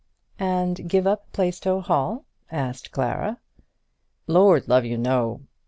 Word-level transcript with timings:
"And 0.39 0.89
give 0.89 1.05
up 1.05 1.31
Plaistow 1.31 1.79
Hall?" 1.79 2.25
asked 2.51 2.89
Clara. 2.91 3.37
"Lord 4.27 4.67
love 4.67 4.83
you, 4.83 4.97
no. 4.97 5.41